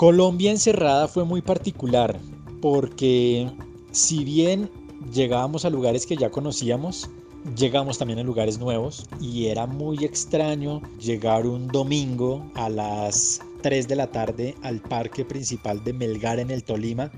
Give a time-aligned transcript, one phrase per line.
[0.00, 2.18] Colombia encerrada fue muy particular
[2.62, 3.50] porque
[3.90, 4.70] si bien
[5.12, 7.10] llegábamos a lugares que ya conocíamos,
[7.54, 13.88] llegamos también a lugares nuevos y era muy extraño llegar un domingo a las 3
[13.88, 17.10] de la tarde al parque principal de Melgar en el Tolima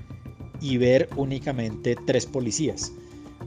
[0.59, 2.91] y ver únicamente tres policías.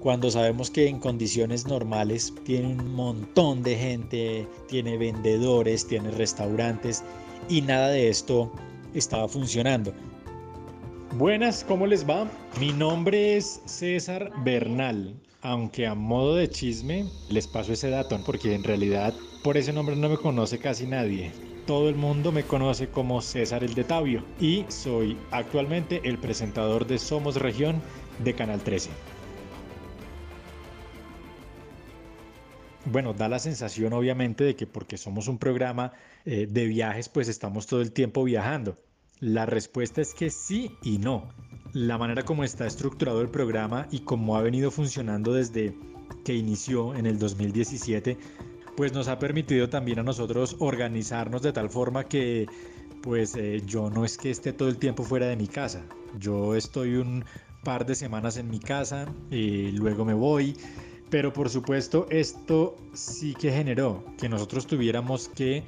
[0.01, 7.05] Cuando sabemos que en condiciones normales tiene un montón de gente, tiene vendedores, tiene restaurantes
[7.51, 8.51] y nada de esto
[8.99, 9.93] estaba funcionando.
[11.19, 12.29] Buenas, ¿cómo les va?
[12.61, 18.55] Mi nombre es César Bernal, aunque a modo de chisme les paso ese dato porque
[18.55, 21.33] en realidad por ese nombre no me conoce casi nadie.
[21.67, 26.87] Todo el mundo me conoce como César el de Tabio y soy actualmente el presentador
[26.87, 27.81] de Somos Región
[28.23, 28.91] de Canal 13.
[32.85, 35.93] Bueno, da la sensación obviamente de que porque somos un programa
[36.25, 38.79] eh, de viajes pues estamos todo el tiempo viajando.
[39.21, 41.29] La respuesta es que sí y no.
[41.73, 45.75] La manera como está estructurado el programa y cómo ha venido funcionando desde
[46.25, 48.19] que inició en el 2017,
[48.77, 52.47] pues nos ha permitido también a nosotros organizarnos de tal forma que
[53.03, 55.85] pues eh, yo no es que esté todo el tiempo fuera de mi casa.
[56.19, 57.25] Yo estoy un
[57.65, 60.57] par de semanas en mi casa y luego me voy.
[61.09, 65.63] Pero por supuesto esto sí que generó que nosotros tuviéramos que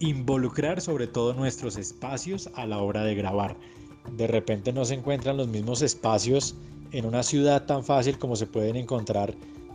[0.00, 3.56] involucrar sobre todo nuestros espacios a la hora de grabar.
[4.16, 6.56] De repente no se encuentran los mismos espacios
[6.90, 9.34] en una ciudad tan fácil como se pueden encontrar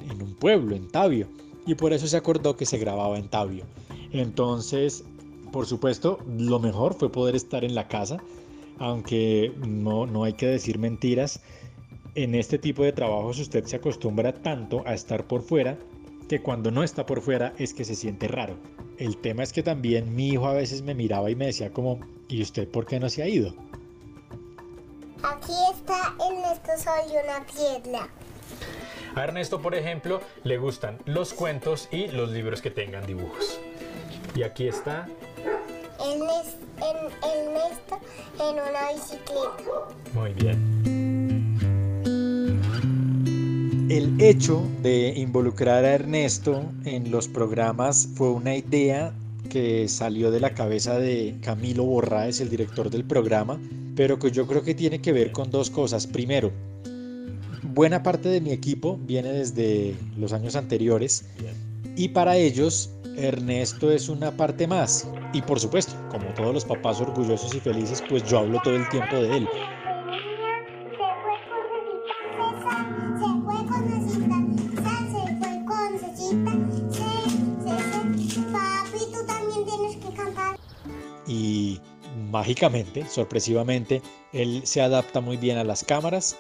[0.10, 1.28] en un pueblo, en Tabio.
[1.68, 3.66] Y por eso se acordó que se grababa en Tabio.
[4.12, 5.04] Entonces,
[5.52, 8.18] por supuesto, lo mejor fue poder estar en la casa,
[8.80, 11.42] aunque no, no hay que decir mentiras.
[12.16, 15.78] En este tipo de trabajos usted se acostumbra tanto a estar por fuera
[16.28, 18.56] que cuando no está por fuera es que se siente raro.
[18.98, 22.00] El tema es que también mi hijo a veces me miraba y me decía como,
[22.28, 23.54] ¿y usted por qué no se ha ido?
[25.24, 28.08] Aquí está Ernesto soy una piedra.
[29.16, 33.60] A Ernesto, por ejemplo, le gustan los cuentos y los libros que tengan dibujos.
[34.36, 35.08] Y aquí está
[36.00, 39.88] Ernesto en, en una bicicleta.
[40.14, 40.75] Muy bien.
[43.90, 49.14] El hecho de involucrar a Ernesto en los programas fue una idea
[49.52, 53.60] que salió de la cabeza de Camilo Borraes, el director del programa,
[53.96, 56.08] pero que yo creo que tiene que ver con dos cosas.
[56.08, 56.52] Primero,
[57.62, 61.26] buena parte de mi equipo viene desde los años anteriores
[61.96, 65.08] y para ellos Ernesto es una parte más.
[65.32, 68.90] Y por supuesto, como todos los papás orgullosos y felices, pues yo hablo todo el
[68.90, 69.48] tiempo de él.
[81.28, 81.80] Y
[82.32, 84.02] mágicamente, sorpresivamente,
[84.34, 86.38] él se adapta muy bien a las cámaras.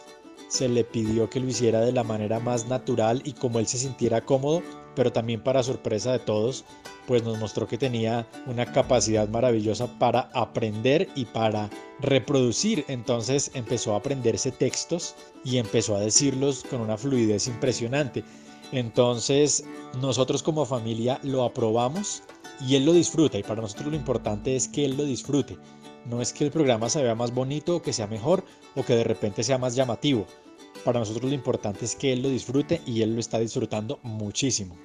[0.47, 3.79] Se le pidió que lo hiciera de la manera más natural y como él se
[3.79, 4.61] sintiera cómodo,
[4.95, 6.65] pero también para sorpresa de todos,
[7.07, 11.69] pues nos mostró que tenía una capacidad maravillosa para aprender y para
[11.99, 12.85] reproducir.
[12.87, 18.23] Entonces empezó a aprenderse textos y empezó a decirlos con una fluidez impresionante.
[18.71, 19.63] Entonces
[20.01, 22.23] nosotros como familia lo aprobamos
[22.61, 25.57] y él lo disfruta y para nosotros lo importante es que él lo disfrute.
[26.05, 28.43] No es que el programa se vea más bonito o que sea mejor
[28.75, 30.25] o que de repente sea más llamativo.
[30.83, 34.75] Para nosotros lo importante es que él lo disfrute y él lo está disfrutando muchísimo.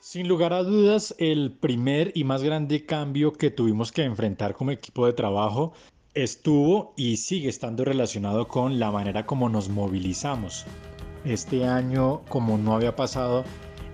[0.00, 4.70] Sin lugar a dudas, el primer y más grande cambio que tuvimos que enfrentar como
[4.70, 5.72] equipo de trabajo
[6.12, 10.66] estuvo y sigue estando relacionado con la manera como nos movilizamos.
[11.24, 13.44] Este año, como no había pasado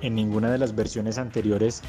[0.00, 1.82] en ninguna de las versiones anteriores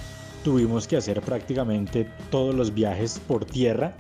[0.44, 3.96] tuvimos que hacer prácticamente todos los viajes por tierra,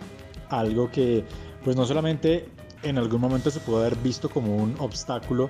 [0.49, 1.25] algo que
[1.63, 2.47] pues no solamente
[2.83, 5.49] en algún momento se pudo haber visto como un obstáculo,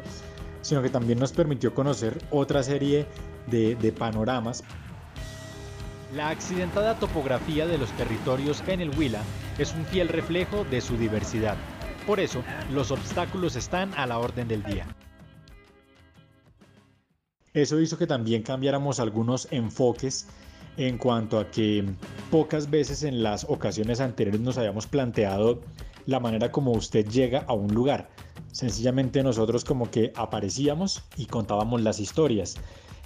[0.62, 3.06] sino que también nos permitió conocer otra serie
[3.48, 4.64] de, panoramas.
[6.16, 9.22] La accidentada topografía de los territorios en el Huila
[9.58, 11.56] es un fiel reflejo de su diversidad.
[12.08, 14.88] Por eso, los obstáculos están a la orden del día.
[17.54, 20.28] Eso hizo que también cambiáramos algunos enfoques
[20.78, 21.84] en cuanto a que
[22.32, 25.60] pocas veces en las ocasiones anteriores nos habíamos planteado
[26.06, 28.10] la manera como usted llega a un lugar.
[28.52, 32.56] Sencillamente nosotros como que aparecíamos y contábamos las historias.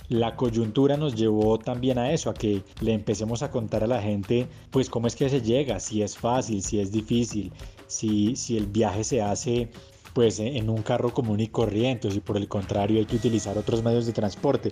[0.09, 4.01] La coyuntura nos llevó también a eso, a que le empecemos a contar a la
[4.01, 7.51] gente pues cómo es que se llega, si es fácil, si es difícil,
[7.87, 9.69] si, si el viaje se hace
[10.13, 13.57] pues en un carro común y corriente, o si por el contrario hay que utilizar
[13.57, 14.71] otros medios de transporte.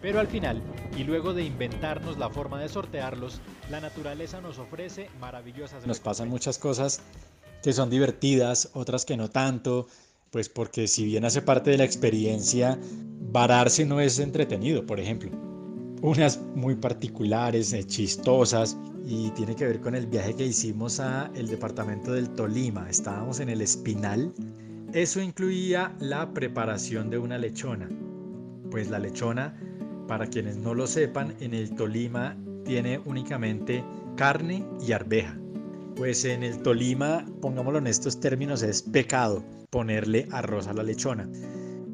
[0.00, 0.60] Pero al final,
[0.98, 3.40] y luego de inventarnos la forma de sortearlos,
[3.70, 5.86] la naturaleza nos ofrece maravillosas...
[5.86, 7.00] Nos pasan muchas cosas
[7.62, 9.86] que son divertidas, otras que no tanto,
[10.32, 12.78] pues porque si bien hace parte de la experiencia,
[13.20, 15.51] vararse no es entretenido, por ejemplo.
[16.02, 18.76] Unas muy particulares, eh, chistosas,
[19.06, 22.90] y tiene que ver con el viaje que hicimos a el departamento del Tolima.
[22.90, 24.32] Estábamos en el Espinal.
[24.92, 27.88] Eso incluía la preparación de una lechona.
[28.68, 29.56] Pues la lechona,
[30.08, 33.84] para quienes no lo sepan, en el Tolima tiene únicamente
[34.16, 35.38] carne y arveja.
[35.94, 41.28] Pues en el Tolima, pongámoslo en estos términos, es pecado ponerle arroz a la lechona.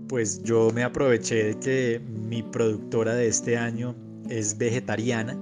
[0.08, 3.94] Pues yo me aproveché de que mi productora de este año
[4.30, 5.36] es vegetariana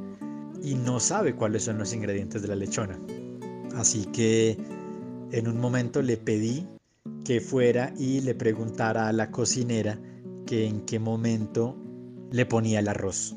[0.63, 2.99] y no sabe cuáles son los ingredientes de la lechona.
[3.77, 4.59] Así que
[5.31, 6.67] en un momento le pedí
[7.25, 10.01] que fuera y le preguntara a la cocinera
[10.47, 11.77] que en qué momento
[12.33, 13.37] le ponía el arroz.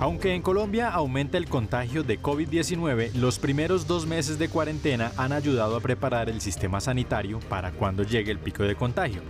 [0.00, 5.30] Aunque en Colombia aumenta el contagio de COVID-19, los primeros dos meses de cuarentena han
[5.30, 9.20] ayudado a preparar el sistema sanitario para cuando llegue el pico de contagio.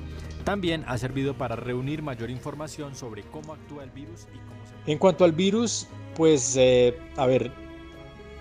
[0.44, 4.92] También ha servido para reunir mayor información sobre cómo actúa el virus y cómo se...
[4.92, 7.50] En cuanto al virus, pues, eh, a ver,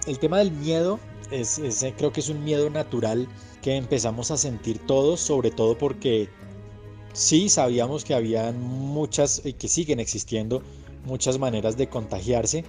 [0.05, 0.99] el tema del miedo
[1.31, 3.27] es, eh, creo que es un miedo natural
[3.63, 6.29] que empezamos a sentir todos, sobre todo porque
[7.11, 10.61] sí sabíamos que habían muchas y que siguen existiendo
[11.05, 12.63] muchas maneras de contagiarse.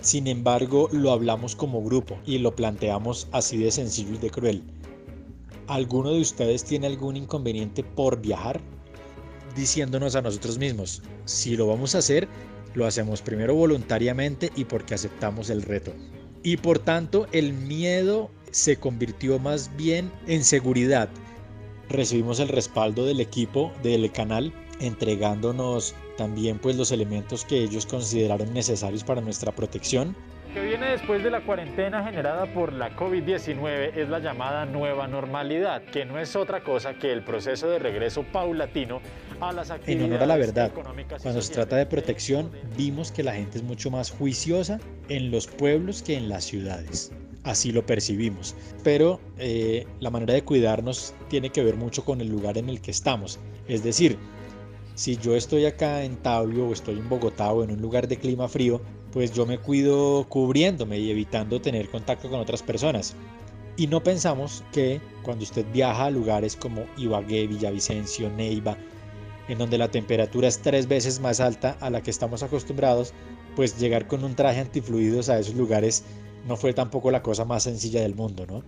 [0.00, 4.62] Sin embargo, lo hablamos como grupo y lo planteamos así de sencillo y de cruel.
[5.66, 8.60] ¿Alguno de ustedes tiene algún inconveniente por viajar?
[9.56, 12.28] Diciéndonos a nosotros mismos, si lo vamos a hacer,
[12.74, 15.92] lo hacemos primero voluntariamente y porque aceptamos el reto.
[16.42, 21.08] Y por tanto, el miedo se convirtió más bien en seguridad.
[21.88, 28.52] Recibimos el respaldo del equipo del canal entregándonos también pues los elementos que ellos consideraron
[28.52, 30.14] necesarios para nuestra protección.
[30.48, 35.06] Lo que viene después de la cuarentena generada por la COVID-19 es la llamada nueva
[35.06, 39.00] normalidad, que no es otra cosa que el proceso de regreso paulatino
[39.40, 40.72] a las actividades En honor a la verdad,
[41.22, 45.46] cuando se trata de protección, vimos que la gente es mucho más juiciosa en los
[45.46, 47.12] pueblos que en las ciudades.
[47.44, 48.56] Así lo percibimos.
[48.82, 52.80] Pero eh, la manera de cuidarnos tiene que ver mucho con el lugar en el
[52.80, 53.38] que estamos.
[53.68, 54.18] Es decir,
[54.98, 58.16] si yo estoy acá en Tablio o estoy en Bogotá o en un lugar de
[58.16, 58.80] clima frío,
[59.12, 63.14] pues yo me cuido cubriéndome y evitando tener contacto con otras personas.
[63.76, 68.76] Y no pensamos que cuando usted viaja a lugares como Ibagué, Villavicencio, Neiva,
[69.46, 73.14] en donde la temperatura es tres veces más alta a la que estamos acostumbrados,
[73.54, 76.02] pues llegar con un traje antifluidos a esos lugares
[76.48, 78.64] no fue tampoco la cosa más sencilla del mundo, ¿no?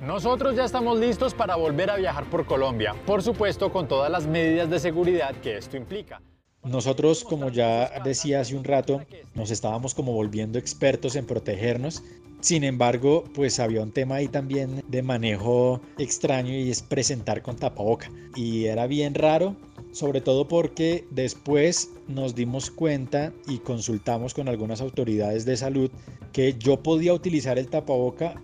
[0.00, 4.26] Nosotros ya estamos listos para volver a viajar por Colombia, por supuesto con todas las
[4.26, 6.20] medidas de seguridad que esto implica.
[6.62, 9.00] Nosotros, como ya decía hace un rato,
[9.34, 12.02] nos estábamos como volviendo expertos en protegernos.
[12.40, 17.56] Sin embargo, pues había un tema ahí también de manejo extraño y es presentar con
[17.56, 18.10] tapaboca.
[18.34, 19.56] Y era bien raro,
[19.92, 25.90] sobre todo porque después nos dimos cuenta y consultamos con algunas autoridades de salud
[26.32, 28.34] que yo podía utilizar el tapaboca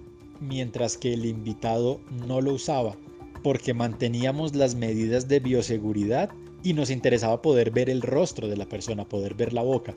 [0.43, 2.97] mientras que el invitado no lo usaba,
[3.43, 6.31] porque manteníamos las medidas de bioseguridad
[6.63, 9.95] y nos interesaba poder ver el rostro de la persona, poder ver la boca.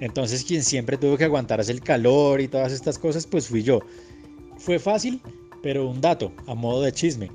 [0.00, 3.80] Entonces quien siempre tuvo que aguantarse el calor y todas estas cosas, pues fui yo.
[4.56, 5.20] Fue fácil,
[5.62, 7.30] pero un dato, a modo de chisme,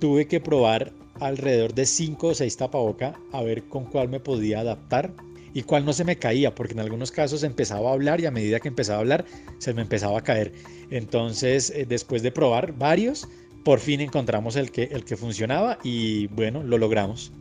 [0.00, 4.60] tuve que probar alrededor de 5 o 6 tapaboca a ver con cuál me podía
[4.60, 5.14] adaptar
[5.58, 8.30] y cuál no se me caía, porque en algunos casos empezaba a hablar y a
[8.30, 9.24] medida que empezaba a hablar
[9.58, 10.52] se me empezaba a caer.
[10.88, 13.26] Entonces, eh, después de probar varios,
[13.64, 17.32] por fin encontramos el que, el que funcionaba y bueno, lo logramos.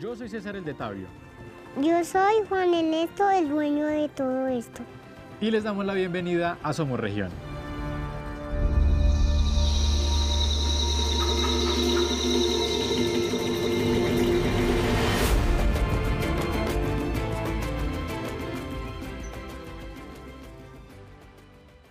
[0.00, 1.08] Yo soy César el de Tabio.
[1.78, 4.80] Yo soy Juan Ernesto, el dueño de todo esto.
[5.42, 7.28] Y les damos la bienvenida a Somos Región.